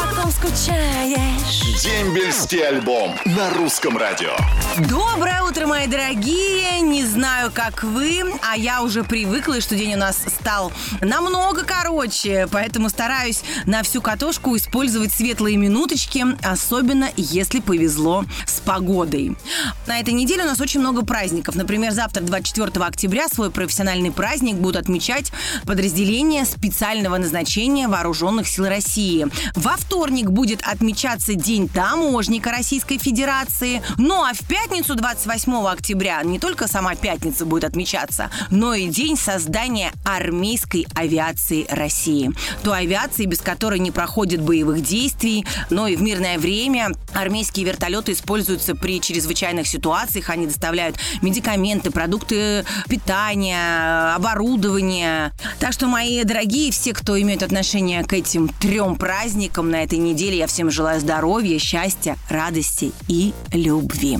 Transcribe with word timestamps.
по 0.00 0.14
ком 0.14 0.30
скучаешь. 0.30 1.82
Дембельский 1.82 2.66
альбом 2.66 3.14
на 3.24 3.50
русском 3.50 3.96
радио. 3.96 4.34
Доброе 4.88 5.42
утро, 5.42 5.66
мои 5.66 5.86
дорогие! 5.86 6.80
Не 6.80 7.04
знаю, 7.04 7.50
как 7.52 7.82
вы, 7.82 8.22
а 8.42 8.56
я 8.56 8.82
уже 8.82 9.04
привыкла, 9.04 9.60
что 9.60 9.74
день 9.74 9.94
у 9.94 9.98
нас 9.98 10.16
стал 10.26 10.72
намного 11.00 11.64
короче, 11.64 12.48
поэтому 12.50 12.88
стараюсь 12.88 13.42
на 13.66 13.82
всю 13.82 14.00
катушку 14.00 14.56
использовать 14.56 15.12
светлые 15.12 15.56
минуточки, 15.56 16.24
особенно 16.42 17.10
если 17.16 17.60
повезло 17.60 18.24
с 18.46 18.60
погодой. 18.60 19.36
На 19.86 20.00
этой 20.00 20.14
неделе 20.14 20.44
у 20.44 20.46
нас 20.46 20.60
очень 20.60 20.80
много 20.80 21.04
праздников. 21.04 21.54
Например, 21.54 21.92
завтра, 21.92 22.22
24 22.22 22.84
октября, 22.84 23.28
свой 23.28 23.50
профессиональный 23.50 24.10
праздник 24.10 24.56
будут 24.56 24.76
отмечать 24.76 25.32
подразделения 25.66 26.44
специального 26.44 27.18
назначения 27.18 27.88
Вооруженных 27.88 28.48
сил 28.48 28.66
России. 28.66 29.26
Во 29.54 29.76
вторник 29.76 29.89
будет 30.30 30.62
отмечаться 30.62 31.34
День 31.34 31.68
таможника 31.68 32.50
Российской 32.50 32.98
Федерации. 32.98 33.82
Ну 33.98 34.22
а 34.22 34.32
в 34.32 34.40
пятницу, 34.46 34.94
28 34.94 35.52
октября, 35.66 36.22
не 36.22 36.38
только 36.38 36.68
сама 36.68 36.94
пятница 36.94 37.44
будет 37.44 37.64
отмечаться, 37.64 38.30
но 38.50 38.74
и 38.74 38.88
день 38.88 39.16
создания 39.16 39.92
армейской 40.04 40.86
авиации 40.94 41.66
России. 41.70 42.30
Той 42.62 42.80
авиации, 42.80 43.26
без 43.26 43.40
которой 43.40 43.78
не 43.78 43.90
проходит 43.90 44.40
боевых 44.40 44.82
действий, 44.82 45.44
но 45.70 45.86
и 45.86 45.96
в 45.96 46.02
мирное 46.02 46.38
время 46.38 46.90
армейские 47.12 47.66
вертолеты 47.66 48.12
используются 48.12 48.74
при 48.74 49.00
чрезвычайных 49.00 49.66
ситуациях. 49.66 50.30
Они 50.30 50.46
доставляют 50.46 50.96
медикаменты, 51.22 51.90
продукты 51.90 52.64
питания, 52.88 54.14
оборудование. 54.14 55.32
Так 55.58 55.72
что, 55.72 55.86
мои 55.86 56.24
дорогие, 56.24 56.72
все, 56.72 56.92
кто 56.92 57.20
имеет 57.20 57.42
отношение 57.42 58.02
к 58.04 58.12
этим 58.12 58.48
трем 58.48 58.96
праздникам 58.96 59.70
на 59.70 59.79
этой 59.82 59.98
неделе, 59.98 60.38
я 60.38 60.46
всем 60.46 60.70
желаю 60.70 61.00
здоровья, 61.00 61.58
счастья, 61.58 62.16
радости 62.28 62.92
и 63.08 63.32
любви. 63.52 64.18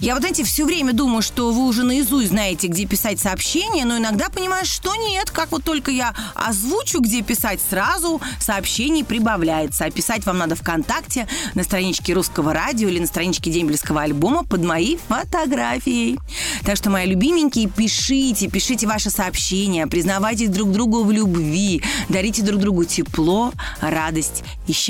Я 0.00 0.14
вот, 0.14 0.20
знаете, 0.20 0.44
все 0.44 0.64
время 0.64 0.92
думаю, 0.92 1.22
что 1.22 1.52
вы 1.52 1.66
уже 1.66 1.82
наизусть 1.82 2.28
знаете, 2.28 2.66
где 2.66 2.86
писать 2.86 3.20
сообщения, 3.20 3.84
но 3.84 3.98
иногда 3.98 4.28
понимаешь, 4.28 4.68
что 4.68 4.94
нет. 4.96 5.30
Как 5.30 5.52
вот 5.52 5.64
только 5.64 5.90
я 5.90 6.14
озвучу, 6.34 7.00
где 7.00 7.22
писать, 7.22 7.60
сразу 7.60 8.20
сообщений 8.40 9.04
прибавляется. 9.04 9.84
А 9.84 9.90
писать 9.90 10.26
вам 10.26 10.38
надо 10.38 10.56
ВКонтакте, 10.56 11.26
на 11.54 11.64
страничке 11.64 12.12
Русского 12.12 12.52
радио 12.52 12.88
или 12.88 12.98
на 12.98 13.06
страничке 13.06 13.50
Дембельского 13.50 14.02
альбома 14.02 14.44
под 14.44 14.62
моей 14.62 14.98
фотографией. 15.08 16.18
Так 16.64 16.76
что, 16.76 16.90
мои 16.90 17.06
любименькие, 17.06 17.68
пишите, 17.68 18.48
пишите 18.48 18.86
ваши 18.86 19.10
сообщения, 19.10 19.86
признавайтесь 19.86 20.48
друг 20.48 20.72
другу 20.72 21.04
в 21.04 21.12
любви, 21.12 21.82
дарите 22.08 22.42
друг 22.42 22.60
другу 22.60 22.84
тепло, 22.84 23.52
радость 23.80 24.44
и 24.66 24.72
счастье. 24.72 24.83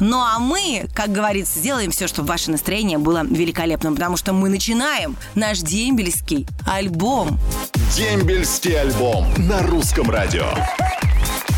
Ну 0.00 0.20
а 0.20 0.38
мы, 0.38 0.86
как 0.94 1.12
говорится, 1.12 1.58
сделаем 1.58 1.90
все, 1.90 2.06
чтобы 2.06 2.28
ваше 2.28 2.50
настроение 2.50 2.98
было 2.98 3.24
великолепным, 3.24 3.94
потому 3.94 4.16
что 4.16 4.32
мы 4.32 4.48
начинаем 4.48 5.16
наш 5.34 5.58
дембельский 5.58 6.46
альбом. 6.66 7.38
Дембельский 7.94 8.78
альбом 8.80 9.26
на 9.36 9.62
русском 9.62 10.10
радио. 10.10 10.46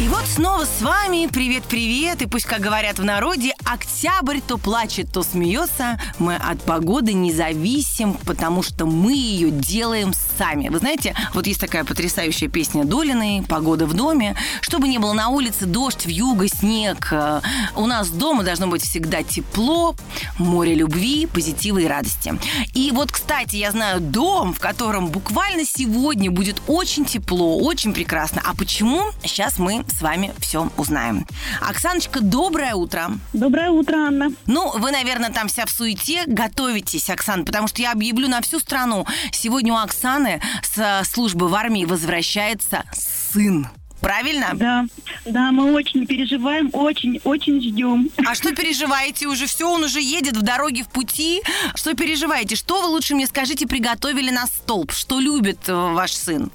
И 0.01 0.07
вот 0.07 0.25
снова 0.27 0.65
с 0.65 0.81
вами. 0.81 1.27
Привет-привет. 1.27 2.23
И 2.23 2.27
пусть, 2.27 2.47
как 2.47 2.61
говорят 2.61 3.01
в 3.01 3.05
народе, 3.05 3.53
октябрь 3.65 4.39
то 4.41 4.57
плачет, 4.57 5.13
то 5.13 5.25
смеется. 5.25 6.01
Мы 6.21 6.37
от 6.37 6.63
погоды 6.63 7.15
не 7.15 7.33
зависим, 7.33 8.15
потому 8.15 8.63
что 8.63 8.87
мы 8.87 9.13
ее 9.13 9.51
делаем 9.51 10.13
сами. 10.39 10.69
Вы 10.69 10.79
знаете, 10.79 11.15
вот 11.35 11.47
есть 11.47 11.61
такая 11.61 11.85
потрясающая 11.85 12.49
песня 12.49 12.85
Долиной 12.85 13.43
«Погода 13.47 13.87
в 13.87 13.95
доме». 13.95 14.37
Чтобы 14.61 14.87
не 14.87 14.99
было 14.99 15.13
на 15.13 15.29
улице 15.29 15.67
дождь, 15.67 16.07
вьюга, 16.07 16.47
снег, 16.47 17.09
э, 17.11 17.41
у 17.75 17.87
нас 17.87 18.09
дома 18.11 18.45
должно 18.45 18.69
быть 18.69 18.83
всегда 18.83 19.23
тепло, 19.25 19.97
море 20.39 20.75
любви, 20.75 21.27
позитива 21.27 21.79
и 21.79 21.87
радости. 21.87 22.39
И 22.75 22.93
вот, 22.93 23.11
кстати, 23.11 23.57
я 23.57 23.73
знаю 23.73 24.01
дом, 24.01 24.55
в 24.55 24.61
котором 24.61 25.09
буквально 25.09 25.65
сегодня 25.65 26.31
будет 26.31 26.63
очень 26.69 27.05
тепло, 27.05 27.59
очень 27.59 27.93
прекрасно. 27.93 28.41
А 28.45 28.55
почему? 28.55 29.03
Сейчас 29.25 29.59
мы 29.59 29.85
с 29.93 30.01
вами 30.01 30.33
все 30.39 30.71
узнаем. 30.77 31.27
Оксаночка, 31.61 32.21
доброе 32.21 32.75
утро. 32.75 33.11
Доброе 33.33 33.71
утро, 33.71 33.97
Анна. 33.97 34.29
Ну, 34.47 34.71
вы, 34.79 34.93
наверное, 34.93 35.31
там 35.31 35.49
вся 35.49 35.67
в 35.67 35.71
суете. 35.71 36.23
Готовитесь, 36.27 37.11
Оксан, 37.11 37.45
потому 37.45 37.67
что 37.67 37.83
я 37.83 37.93
объявлю 37.93 38.29
на 38.29 38.41
всю 38.41 38.61
страну. 38.61 39.05
Сегодня 39.33 39.73
у 39.73 39.77
Оксаны 39.77 40.28
с 40.63 41.05
службы 41.09 41.49
в 41.49 41.55
армии 41.55 41.85
возвращается 41.85 42.85
сын. 42.93 43.69
Правильно? 44.01 44.51
Да, 44.55 44.87
да, 45.25 45.51
мы 45.51 45.73
очень 45.73 46.07
переживаем, 46.07 46.71
очень, 46.73 47.21
очень 47.25 47.61
ждем. 47.61 48.11
А 48.25 48.35
что 48.35 48.55
переживаете 48.55 49.27
уже? 49.27 49.47
Все, 49.47 49.69
он 49.69 49.83
уже 49.83 50.01
едет 50.01 50.37
в 50.37 50.43
дороге, 50.43 50.85
в 50.85 50.89
пути. 50.89 51.43
Что 51.75 51.95
переживаете? 51.95 52.55
Что 52.55 52.81
вы 52.81 52.89
лучше 52.89 53.15
мне 53.17 53.27
скажите, 53.27 53.67
приготовили 53.67 54.31
на 54.31 54.47
столб? 54.47 54.93
Что 54.93 55.19
любит 55.19 55.69
э, 55.69 55.73
ваш 55.73 56.13
сын? 56.13 56.53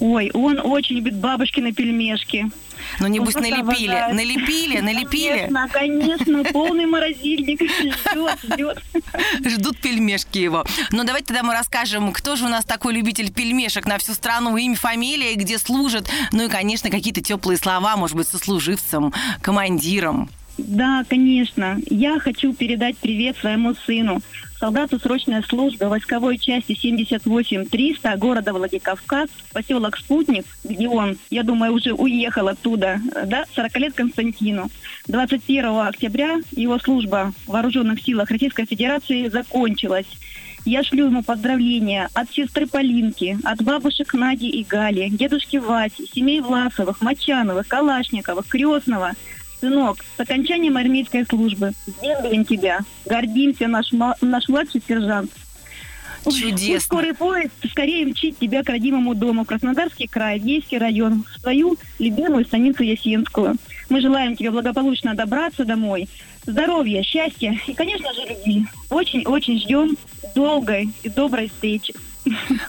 Ой, 0.00 0.30
он 0.34 0.58
очень 0.58 0.96
любит 0.96 1.14
бабушкины 1.14 1.72
пельмешки. 1.72 2.50
Ну, 3.00 3.06
небось, 3.06 3.36
Он 3.36 3.42
налепили, 3.42 3.90
обожает. 3.92 4.14
налепили, 4.14 4.78
налепили. 4.80 5.50
Конечно, 5.52 5.68
конечно, 5.68 6.44
полный 6.44 6.86
морозильник 6.86 7.60
ждет, 7.62 8.38
ждет. 8.42 8.82
Ждут 9.44 9.78
пельмешки 9.78 10.38
его. 10.38 10.64
Но 10.90 11.04
давайте 11.04 11.26
тогда 11.26 11.42
мы 11.42 11.54
расскажем, 11.54 12.12
кто 12.12 12.36
же 12.36 12.44
у 12.44 12.48
нас 12.48 12.64
такой 12.64 12.94
любитель 12.94 13.32
пельмешек 13.32 13.86
на 13.86 13.98
всю 13.98 14.14
страну, 14.14 14.56
имя, 14.56 14.76
фамилия, 14.76 15.34
где 15.34 15.58
служит. 15.58 16.08
Ну 16.32 16.44
и, 16.44 16.48
конечно, 16.48 16.90
какие-то 16.90 17.20
теплые 17.22 17.58
слова, 17.58 17.96
может 17.96 18.16
быть, 18.16 18.28
сослуживцам, 18.28 19.12
командирам. 19.40 20.28
Да, 20.58 21.04
конечно. 21.08 21.78
Я 21.88 22.18
хочу 22.18 22.52
передать 22.52 22.96
привет 22.98 23.36
своему 23.38 23.74
сыну, 23.74 24.20
солдату 24.60 25.00
срочной 25.00 25.42
службы 25.42 25.88
войсковой 25.88 26.38
части 26.38 26.72
78-300 26.72 28.16
города 28.16 28.52
Владикавказ, 28.52 29.28
поселок 29.52 29.96
Спутник, 29.96 30.44
где 30.62 30.88
он, 30.88 31.18
я 31.30 31.42
думаю, 31.42 31.72
уже 31.72 31.92
уехал 31.92 32.48
оттуда, 32.48 33.00
да, 33.26 33.44
40 33.54 33.76
лет 33.78 33.94
Константину. 33.94 34.68
21 35.08 35.78
октября 35.80 36.40
его 36.52 36.78
служба 36.78 37.32
в 37.46 37.50
вооруженных 37.50 38.00
силах 38.00 38.30
Российской 38.30 38.66
Федерации 38.66 39.28
закончилась. 39.28 40.06
Я 40.64 40.84
шлю 40.84 41.06
ему 41.06 41.24
поздравления 41.24 42.08
от 42.14 42.30
сестры 42.30 42.68
Полинки, 42.68 43.36
от 43.42 43.60
бабушек 43.62 44.14
Нади 44.14 44.48
и 44.48 44.62
Гали, 44.62 45.08
дедушки 45.08 45.56
Васи, 45.56 46.08
семей 46.14 46.40
Власовых, 46.40 47.00
Мочановых, 47.00 47.66
Калашниковых, 47.66 48.46
Крестного. 48.46 49.14
Сынок, 49.62 49.98
с 50.16 50.20
окончанием 50.20 50.76
армейской 50.76 51.24
службы. 51.24 51.70
С 51.86 52.44
тебя. 52.46 52.80
Гордимся, 53.06 53.68
наш, 53.68 53.92
наш 53.92 54.48
младший 54.48 54.82
сержант. 54.86 55.30
Ой, 56.24 56.32
Чудесно. 56.32 56.74
пусть 56.74 56.84
скорый 56.84 57.14
поезд 57.14 57.52
скорее 57.70 58.06
мчит 58.06 58.36
тебя 58.40 58.64
к 58.64 58.68
родимому 58.68 59.14
дому, 59.14 59.44
Краснодарский 59.44 60.08
край, 60.08 60.40
Ейский 60.40 60.78
район, 60.78 61.24
в 61.24 61.40
свою 61.40 61.76
любимую 62.00 62.44
станицу 62.44 62.82
Ясинскую. 62.82 63.54
Мы 63.88 64.00
желаем 64.00 64.36
тебе 64.36 64.50
благополучно 64.50 65.14
добраться 65.14 65.64
домой, 65.64 66.08
здоровья, 66.44 67.04
счастья 67.04 67.56
и, 67.64 67.72
конечно 67.72 68.12
же, 68.14 68.22
любви. 68.28 68.66
Очень-очень 68.90 69.60
ждем 69.60 69.96
долгой 70.34 70.90
и 71.04 71.08
доброй 71.08 71.48
встречи. 71.48 71.94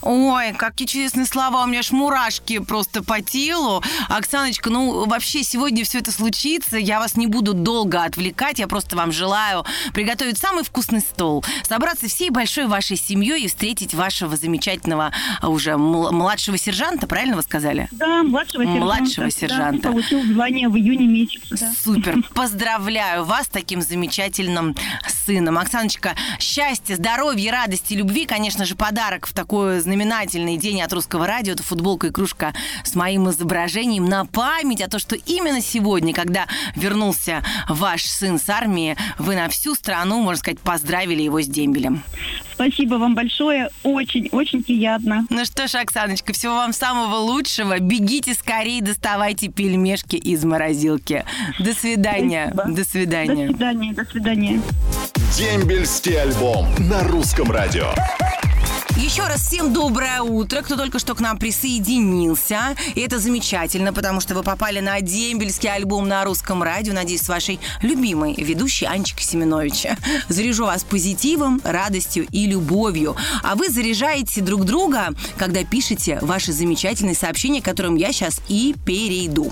Ой, 0.02 0.54
какие 0.54 0.88
чудесные 0.88 1.26
слова, 1.26 1.64
у 1.64 1.68
меня 1.68 1.80
аж 1.80 1.92
мурашки 1.92 2.60
просто 2.60 3.04
по 3.04 3.22
телу. 3.22 3.84
Оксаночка, 4.10 4.70
ну 4.70 5.06
вообще 5.06 5.44
сегодня 5.44 5.84
все 5.84 6.00
это 6.00 6.12
случится, 6.12 6.78
я 6.78 7.00
вас 7.00 7.16
не 7.16 7.28
буду 7.28 7.54
долго 7.54 8.04
отвлекать, 8.04 8.60
я 8.60 8.68
просто 8.68 8.96
вам 8.96 9.12
желаю 9.12 9.66
приготовить 9.94 10.38
самый 10.38 10.64
вкусный 10.64 11.00
стол, 11.02 11.44
собраться 11.68 12.08
всей 12.08 12.30
большой 12.30 12.68
вашей 12.68 12.98
семьей 12.98 13.44
и 13.44 13.48
встретить 13.48 13.94
вашего 13.94 14.36
замечательного 14.38 15.12
а, 15.42 15.50
уже 15.50 15.78
мл- 15.78 16.12
младшего 16.12 16.58
сержанта, 16.58 17.08
правильно 17.08 17.36
вы 17.36 17.42
сказали? 17.44 17.88
Да, 17.92 18.24
младшего 18.24 18.64
сержанта. 18.64 18.84
Младшего 18.84 19.26
Да, 19.26 19.32
сержанта. 19.32 19.90
получил 19.90 20.24
звание 20.24 20.68
в 20.70 20.76
июне 20.78 21.08
месяце. 21.08 21.58
да. 21.58 21.72
Супер. 21.84 22.24
Поздравляю 22.34 23.26
вас 23.26 23.46
с 23.46 23.50
таким 23.50 23.82
замечательным 23.82 24.76
сыном. 25.26 25.58
Оксаночка, 25.58 26.16
счастья, 26.40 26.96
здоровья, 26.96 27.52
радости, 27.52 27.94
любви, 27.94 28.26
конечно 28.26 28.66
же, 28.66 28.76
подарок 28.76 29.28
в 29.28 29.34
такой 29.44 29.82
знаменательный 29.82 30.56
день 30.56 30.82
от 30.82 30.94
русского 30.94 31.28
радио. 31.28 31.52
Это 31.52 31.64
футболка 31.64 32.08
и 32.08 32.12
кружка 32.12 32.54
с 32.86 32.96
моим 32.96 33.30
изображением 33.30 34.06
на 34.06 34.24
память 34.24 34.82
о 34.82 34.90
том, 34.90 35.02
что 35.02 35.18
именно 35.18 35.60
сегодня, 35.60 36.14
когда 36.14 36.48
вернулся 36.78 37.44
ваш 37.68 38.06
сын 38.06 38.40
с 38.40 38.50
армии, 38.50 38.96
вы 39.20 39.36
на 39.36 39.50
всю 39.50 39.76
страну, 39.76 40.22
можно 40.22 40.40
сказать, 40.40 40.62
поздравили 40.62 41.22
его 41.22 41.42
с 41.42 41.48
дембелем. 41.48 42.04
Спасибо 42.54 42.96
вам 42.96 43.16
большое. 43.16 43.68
Очень-очень 43.84 44.64
приятно. 44.64 45.26
Ну 45.30 45.44
что 45.44 45.68
ж, 45.68 45.76
Оксаночка, 45.76 46.32
всего 46.32 46.54
вам 46.54 46.72
самого 46.72 47.18
лучшего. 47.18 47.80
Бегите 47.80 48.36
скорее, 48.36 48.82
доставайте 48.82 49.50
пельмешки 49.50 50.16
из 50.16 50.46
морозилки. 50.46 51.26
До 51.60 51.74
свидания. 51.74 52.50
Спасибо. 52.54 52.76
До 52.78 52.86
свидания. 52.86 53.48
До 53.48 53.54
свидания. 53.54 53.94
До 53.94 54.06
свидания. 54.06 54.62
Дембельский 55.36 56.22
альбом 56.22 56.68
на 56.80 57.04
русском 57.04 57.52
радио. 57.52 57.92
Еще 58.96 59.24
раз 59.24 59.42
всем 59.42 59.74
доброе 59.74 60.22
утро, 60.22 60.62
кто 60.62 60.76
только 60.76 61.00
что 61.00 61.16
к 61.16 61.20
нам 61.20 61.40
присоединился. 61.40 62.76
И 62.94 63.02
это 63.02 63.18
замечательно, 63.18 63.92
потому 63.92 64.22
что 64.22 64.36
вы 64.36 64.44
попали 64.44 64.82
на 64.82 65.02
дембельский 65.02 65.68
альбом 65.68 66.08
на 66.08 66.24
русском 66.24 66.62
радио. 66.62 66.94
Надеюсь, 66.94 67.24
с 67.24 67.28
вашей 67.28 67.60
любимой 67.82 68.36
ведущей 68.36 68.86
Анечка 68.86 69.24
Семеновича. 69.24 69.98
Заряжу 70.30 70.66
вас 70.66 70.84
позитивом, 70.84 71.60
радостью 71.64 72.28
и 72.32 72.46
любовью. 72.46 73.16
А 73.42 73.56
вы 73.56 73.70
заряжаете 73.70 74.42
друг 74.42 74.64
друга, 74.64 75.10
когда 75.38 75.64
пишете 75.64 76.20
ваши 76.22 76.54
замечательные 76.54 77.16
сообщения, 77.16 77.62
к 77.62 77.66
которым 77.66 77.96
я 77.96 78.14
сейчас 78.14 78.42
и 78.48 78.76
перейду. 78.86 79.52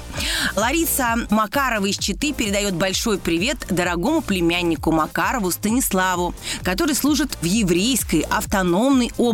Лариса 0.55 1.15
Макарова 1.31 1.87
из 1.87 1.97
Читы 1.97 2.33
передает 2.33 2.75
большой 2.75 3.17
привет 3.17 3.57
дорогому 3.71 4.21
племяннику 4.21 4.91
Макарову 4.91 5.49
Станиславу, 5.49 6.35
который 6.61 6.93
служит 6.93 7.37
в 7.41 7.45
еврейской 7.45 8.21
автономной 8.29 9.11
области. 9.17 9.30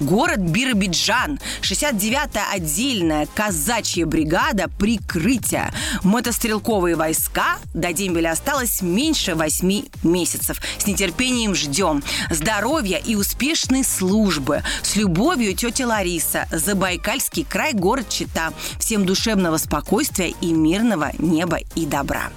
Город 0.00 0.38
Биробиджан, 0.38 1.38
69-я 1.62 2.50
отдельная 2.52 3.26
казачья 3.34 4.06
бригада 4.06 4.68
прикрытия. 4.78 5.72
Мотострелковые 6.02 6.96
войска 6.96 7.58
до 7.74 7.92
дембеля 7.92 8.32
осталось 8.32 8.82
меньше 8.82 9.34
8 9.34 9.84
месяцев. 10.02 10.60
С 10.78 10.86
нетерпением 10.86 11.54
ждем. 11.54 12.02
Здоровья 12.30 12.98
и 12.98 13.14
успешной 13.14 13.84
службы. 13.84 14.62
С 14.82 14.96
любовью, 14.96 15.54
тетя 15.54 15.86
Лариса. 15.86 16.46
Забайкальский 16.50 17.44
край, 17.44 17.72
город 17.72 18.08
Чита. 18.08 18.52
Всем 18.78 19.06
душевного 19.06 19.56
спокойствия 19.56 20.34
и 20.40 20.52
мирного 20.52 21.12
неба 21.18 21.58
и 21.74 21.86
добра. 21.86 22.30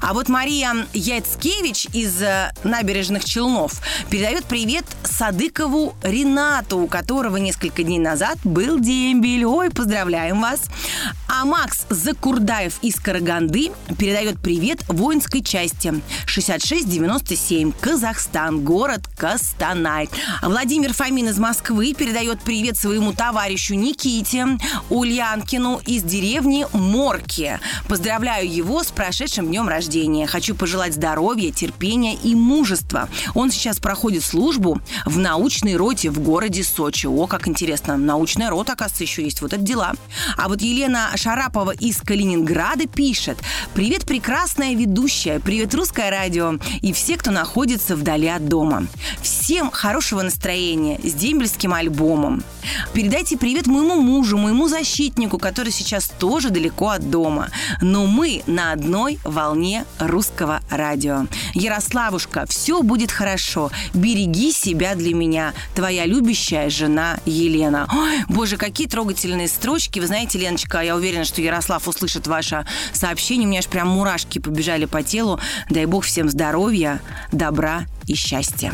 А 0.00 0.12
вот 0.12 0.28
Мария 0.28 0.86
Яцкевич 0.92 1.86
из 1.92 2.20
э, 2.22 2.52
набережных 2.62 3.24
Челнов 3.24 3.80
передает 4.10 4.44
привет 4.44 4.84
Садыкову 5.04 5.94
Ренату, 6.32 6.78
у 6.78 6.86
которого 6.86 7.36
несколько 7.36 7.82
дней 7.82 7.98
назад 7.98 8.38
был 8.42 8.80
дембель. 8.80 9.44
Ой, 9.44 9.68
поздравляем 9.68 10.40
вас. 10.40 10.62
А 11.34 11.46
Макс 11.46 11.86
Закурдаев 11.88 12.78
из 12.82 12.96
Караганды 12.96 13.72
передает 13.98 14.38
привет 14.38 14.84
воинской 14.86 15.42
части 15.42 16.02
6697 16.26 17.72
Казахстан, 17.80 18.62
город 18.62 19.00
Костанай. 19.16 20.10
А 20.42 20.50
Владимир 20.50 20.92
Фомин 20.92 21.28
из 21.28 21.38
Москвы 21.38 21.94
передает 21.94 22.42
привет 22.42 22.76
своему 22.76 23.14
товарищу 23.14 23.72
Никите 23.72 24.58
Ульянкину 24.90 25.80
из 25.86 26.02
деревни 26.02 26.66
Морки. 26.74 27.58
Поздравляю 27.88 28.52
его 28.52 28.82
с 28.82 28.88
прошедшим 28.88 29.46
днем 29.46 29.70
рождения. 29.70 30.26
Хочу 30.26 30.54
пожелать 30.54 30.92
здоровья, 30.92 31.50
терпения 31.50 32.14
и 32.14 32.34
мужества. 32.34 33.08
Он 33.34 33.50
сейчас 33.50 33.78
проходит 33.78 34.22
службу 34.22 34.82
в 35.06 35.18
научной 35.18 35.76
роте 35.76 36.10
в 36.10 36.18
городе 36.20 36.62
Сочи. 36.62 37.06
О, 37.06 37.26
как 37.26 37.48
интересно. 37.48 37.96
Научная 37.96 38.50
рота, 38.50 38.74
оказывается, 38.74 39.04
еще 39.04 39.24
есть. 39.24 39.40
Вот 39.40 39.54
это 39.54 39.62
дела. 39.62 39.94
А 40.36 40.48
вот 40.48 40.60
Елена 40.60 41.08
Шарапова 41.22 41.70
из 41.70 42.00
Калининграда 42.00 42.88
пишет. 42.88 43.38
Привет, 43.74 44.06
прекрасная 44.06 44.74
ведущая. 44.74 45.38
Привет, 45.38 45.72
русское 45.72 46.10
радио. 46.10 46.54
И 46.80 46.92
все, 46.92 47.16
кто 47.16 47.30
находится 47.30 47.94
вдали 47.94 48.26
от 48.26 48.48
дома. 48.48 48.88
Всем 49.20 49.70
хорошего 49.70 50.22
настроения 50.22 50.98
с 51.04 51.14
дембельским 51.14 51.74
альбомом. 51.74 52.42
Передайте 52.92 53.38
привет 53.38 53.68
моему 53.68 54.00
мужу, 54.00 54.36
моему 54.36 54.66
защитнику, 54.66 55.38
который 55.38 55.70
сейчас 55.70 56.08
тоже 56.18 56.50
далеко 56.50 56.88
от 56.88 57.08
дома. 57.08 57.50
Но 57.80 58.06
мы 58.06 58.42
на 58.48 58.72
одной 58.72 59.20
волне 59.22 59.84
русского 60.00 60.60
радио. 60.70 61.28
Ярославушка, 61.54 62.46
все 62.48 62.82
будет 62.82 63.12
хорошо. 63.12 63.70
Береги 63.94 64.50
себя 64.50 64.96
для 64.96 65.14
меня. 65.14 65.54
Твоя 65.76 66.04
любящая 66.04 66.68
жена 66.68 67.20
Елена. 67.26 67.88
Ой, 67.92 68.24
боже, 68.28 68.56
какие 68.56 68.88
трогательные 68.88 69.46
строчки. 69.46 70.00
Вы 70.00 70.08
знаете, 70.08 70.38
Леночка, 70.38 70.80
я 70.80 70.96
уверена, 70.96 71.11
что 71.24 71.42
Ярослав 71.42 71.86
услышит 71.86 72.26
ваше 72.26 72.64
сообщение. 72.92 73.46
У 73.46 73.50
меня 73.50 73.60
аж 73.60 73.66
прям 73.66 73.88
мурашки 73.88 74.38
побежали 74.38 74.86
по 74.86 75.02
телу. 75.02 75.38
Дай 75.68 75.84
бог 75.84 76.04
всем 76.04 76.28
здоровья, 76.28 77.00
добра 77.30 77.84
и 78.06 78.14
счастья. 78.14 78.72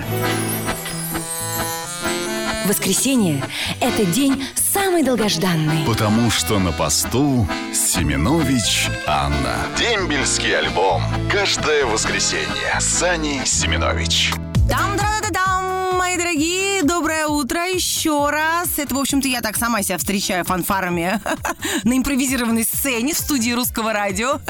Воскресенье– 2.66 3.42
это 3.80 4.04
день 4.04 4.44
самый 4.54 5.02
долгожданный. 5.02 5.86
Потому 5.86 6.30
что 6.30 6.58
на 6.58 6.70
посту 6.70 7.48
Семенович 7.72 8.88
Анна. 9.06 9.56
Дембельский 9.78 10.56
альбом. 10.56 11.02
Каждое 11.32 11.86
воскресенье. 11.86 12.78
Сани 12.78 13.40
Семенович. 13.46 14.32
там 14.68 14.96
да 14.98 15.20
да 15.22 15.30
дам 15.30 15.96
мои 15.96 16.18
дорогие, 16.18 16.82
доброе 16.82 17.17
утро 17.58 17.66
еще 17.66 18.30
раз. 18.30 18.78
Это, 18.78 18.94
в 18.94 18.98
общем-то, 18.98 19.28
я 19.28 19.40
так 19.40 19.56
сама 19.56 19.82
себя 19.82 19.98
встречаю 19.98 20.44
фанфарами 20.44 21.20
на 21.84 21.96
импровизированной 21.96 22.64
сцене 22.64 23.14
в 23.14 23.18
студии 23.18 23.50
русского 23.50 23.92
радио. 23.92 24.40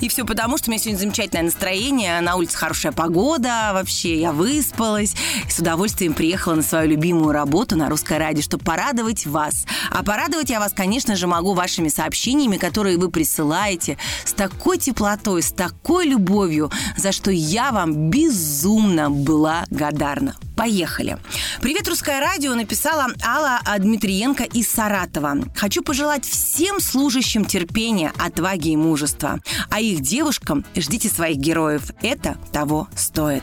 И 0.00 0.08
все 0.08 0.24
потому, 0.24 0.58
что 0.58 0.68
у 0.68 0.72
меня 0.72 0.80
сегодня 0.80 0.98
замечательное 0.98 1.44
настроение, 1.44 2.20
на 2.20 2.36
улице 2.36 2.56
хорошая 2.56 2.92
погода, 2.92 3.70
вообще 3.72 4.20
я 4.20 4.32
выспалась. 4.32 5.14
С 5.48 5.58
удовольствием 5.58 6.14
приехала 6.14 6.54
на 6.54 6.62
свою 6.62 6.90
любимую 6.90 7.32
работу 7.32 7.76
на 7.76 7.88
русское 7.88 8.18
радио, 8.18 8.42
чтобы 8.42 8.64
порадовать 8.64 9.26
вас. 9.26 9.66
А 9.90 10.02
порадовать 10.02 10.50
я 10.50 10.60
вас, 10.60 10.72
конечно 10.72 11.16
же, 11.16 11.26
могу 11.26 11.54
вашими 11.54 11.88
сообщениями, 11.88 12.56
которые 12.56 12.98
вы 12.98 13.10
присылаете 13.10 13.98
с 14.24 14.32
такой 14.32 14.78
теплотой, 14.78 15.42
с 15.42 15.52
такой 15.52 16.06
любовью, 16.06 16.70
за 16.96 17.12
что 17.12 17.30
я 17.30 17.72
вам 17.72 18.10
безумно 18.10 19.10
благодарна. 19.10 20.34
Поехали. 20.56 21.18
Привет, 21.60 21.88
Русское 21.88 22.20
радио, 22.20 22.54
написала 22.54 23.06
Алла 23.24 23.60
Дмитриенко 23.78 24.44
из 24.44 24.68
Саратова. 24.68 25.36
Хочу 25.56 25.82
пожелать 25.82 26.24
всем 26.24 26.80
служащим 26.80 27.44
терпения, 27.44 28.12
отваги 28.18 28.70
и 28.70 28.76
мужества. 28.76 29.40
А 29.70 29.80
их 29.80 30.00
девушкам 30.00 30.64
ждите 30.76 31.08
своих 31.08 31.38
героев. 31.38 31.90
Это 32.02 32.36
того 32.52 32.88
стоит. 32.96 33.42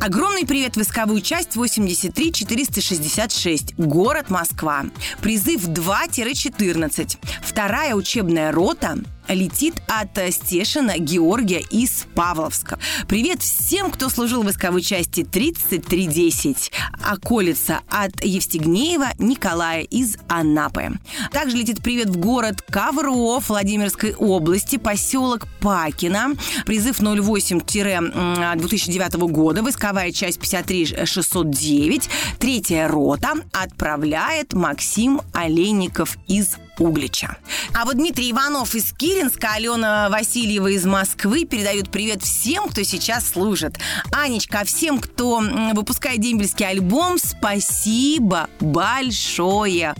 Огромный 0.00 0.46
привет 0.46 0.74
в 0.74 0.76
войсковую 0.76 1.20
часть 1.20 1.56
83 1.56 2.32
466, 2.32 3.74
город 3.78 4.30
Москва. 4.30 4.84
Призыв 5.20 5.66
2-14. 5.68 7.18
Вторая 7.42 7.94
учебная 7.94 8.52
рота 8.52 8.98
летит 9.28 9.74
от 9.88 10.16
Стешина 10.32 10.96
Георгия 10.98 11.60
из 11.60 12.06
Павловска. 12.14 12.78
Привет 13.08 13.42
всем, 13.42 13.90
кто 13.90 14.08
служил 14.08 14.42
в 14.42 14.44
войсковой 14.44 14.82
части 14.82 15.24
3310. 15.24 16.70
Околица 17.10 17.80
от 17.88 18.24
Евстигнеева 18.24 19.08
Николая 19.18 19.82
из 19.82 20.16
Анапы. 20.28 20.92
Также 21.32 21.56
летит 21.56 21.82
привет 21.82 22.10
в 22.10 22.18
город 22.18 22.62
Ковров 22.62 23.48
Владимирской 23.48 24.14
области, 24.14 24.76
поселок 24.76 25.48
Пакина. 25.60 26.34
Призыв 26.66 27.00
08-2009 27.00 29.28
года. 29.28 29.62
Войсковая 29.62 30.12
часть 30.12 30.38
53609. 30.40 32.10
Третья 32.38 32.86
рота 32.88 33.32
отправляет 33.52 34.52
Максим 34.52 35.22
Олейников 35.32 36.18
из 36.26 36.58
Углича. 36.78 37.36
А 37.72 37.84
вот 37.84 37.96
Дмитрий 37.96 38.32
Иванов 38.32 38.74
из 38.74 38.92
Киринска, 38.92 39.52
Алена 39.54 40.08
Васильева 40.10 40.68
из 40.68 40.84
Москвы 40.84 41.44
передают 41.44 41.90
привет 41.90 42.22
всем, 42.22 42.68
кто 42.68 42.82
сейчас 42.82 43.28
служит. 43.28 43.78
Анечка, 44.12 44.60
а 44.60 44.64
всем, 44.64 44.98
кто 45.00 45.42
выпускает 45.74 46.20
дембельский 46.20 46.66
альбом, 46.66 47.18
спасибо 47.18 48.48
большое. 48.60 49.94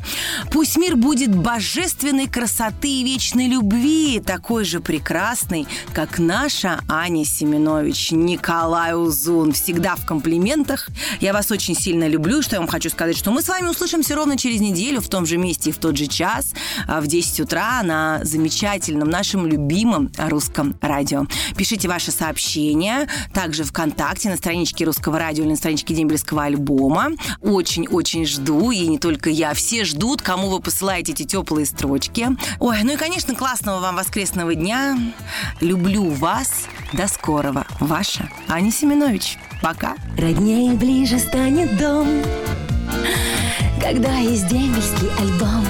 Пусть 0.50 0.76
мир 0.76 0.97
будет 0.97 1.35
божественной 1.35 2.28
красоты 2.28 2.88
и 2.88 3.04
вечной 3.04 3.49
любви, 3.49 4.21
такой 4.21 4.64
же 4.64 4.81
прекрасный, 4.81 5.66
как 5.93 6.19
наша 6.19 6.81
Аня 6.88 7.25
Семенович, 7.25 8.11
Николай 8.12 8.95
Узун. 8.95 9.52
Всегда 9.52 9.97
в 9.97 10.04
комплиментах. 10.07 10.88
Я 11.21 11.33
вас 11.33 11.50
очень 11.50 11.75
сильно 11.76 12.09
люблю, 12.09 12.43
что 12.43 12.57
я 12.57 12.61
вам 12.61 12.69
хочу 12.69 12.90
сказать, 12.90 13.16
что 13.16 13.31
мы 13.31 13.43
с 13.43 13.49
вами 13.49 13.69
услышимся 13.69 14.14
ровно 14.14 14.37
через 14.37 14.61
неделю 14.61 15.00
в 15.00 15.09
том 15.09 15.26
же 15.26 15.37
месте 15.37 15.71
и 15.71 15.73
в 15.73 15.78
тот 15.78 15.97
же 15.97 16.07
час. 16.07 16.52
А, 16.87 17.00
в 17.00 17.06
10 17.06 17.40
утра 17.40 17.83
на 17.83 18.21
замечательном 18.25 19.09
нашем 19.09 19.47
любимом 19.47 20.11
русском 20.18 20.76
радио. 20.80 21.26
Пишите 21.56 21.88
ваши 21.88 22.11
сообщения 22.11 23.09
также 23.33 23.64
ВКонтакте 23.64 24.30
на 24.30 24.37
страничке 24.37 24.85
Русского 24.85 25.18
радио 25.18 25.44
или 25.44 25.50
на 25.50 25.56
страничке 25.56 25.94
Дембельского 25.94 26.44
альбома. 26.44 27.11
Очень-очень 27.40 28.26
жду, 28.26 28.71
и 28.71 28.87
не 28.87 28.99
только 28.99 29.30
я, 29.30 29.54
все 29.54 29.85
ждут, 29.85 30.23
кому 30.23 30.49
вы 30.49 30.61
посылаете 30.61 31.12
эти 31.12 31.25
теплые 31.25 31.66
строчки. 31.66 32.28
Ой, 32.61 32.83
ну 32.83 32.92
и, 32.92 32.97
конечно, 32.97 33.35
классного 33.35 33.80
вам 33.80 33.97
воскресного 33.97 34.54
дня. 34.54 34.99
Люблю 35.61 36.09
вас. 36.09 36.66
До 36.92 37.09
скорого. 37.09 37.66
Ваша 37.80 38.28
Аня 38.49 38.71
Семенович. 38.71 39.38
Пока. 39.62 39.94
Роднее 40.18 40.75
ближе 40.75 41.18
станет 41.18 41.76
дом 41.78 42.06
Когда 43.80 44.16
есть 44.18 44.47
дембельский 44.49 45.09
альбом 45.18 45.64